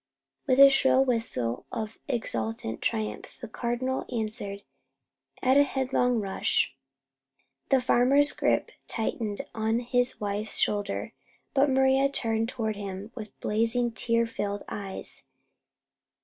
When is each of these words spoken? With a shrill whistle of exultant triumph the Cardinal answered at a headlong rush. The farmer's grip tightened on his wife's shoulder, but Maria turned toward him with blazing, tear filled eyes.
With 0.47 0.59
a 0.59 0.71
shrill 0.71 1.05
whistle 1.05 1.67
of 1.71 1.99
exultant 2.07 2.81
triumph 2.81 3.37
the 3.39 3.47
Cardinal 3.47 4.03
answered 4.11 4.63
at 5.43 5.57
a 5.57 5.63
headlong 5.63 6.19
rush. 6.19 6.75
The 7.69 7.81
farmer's 7.81 8.31
grip 8.31 8.71
tightened 8.87 9.41
on 9.53 9.79
his 9.81 10.19
wife's 10.19 10.57
shoulder, 10.57 11.13
but 11.53 11.69
Maria 11.69 12.09
turned 12.09 12.49
toward 12.49 12.75
him 12.77 13.11
with 13.13 13.39
blazing, 13.41 13.91
tear 13.91 14.25
filled 14.25 14.63
eyes. 14.67 15.27